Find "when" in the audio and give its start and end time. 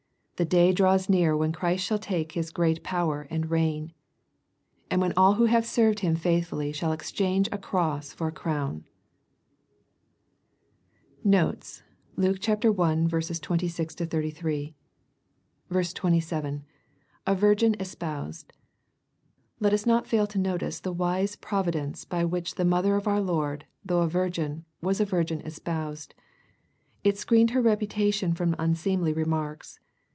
1.37-1.51, 4.99-5.13